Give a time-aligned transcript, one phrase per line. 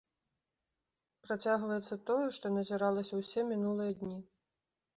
[1.27, 4.17] Працягваецца тое, што назіралася ўсе мінулыя дні.